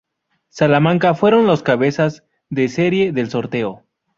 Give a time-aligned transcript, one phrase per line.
[0.49, 3.83] Salamanca fueron los cabezas de serie del sorteo.